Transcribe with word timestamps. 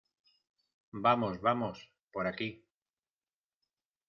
Vamos, 1.05 1.35
vamos. 1.47 1.77
Por 2.13 2.25
aquí. 2.25 2.49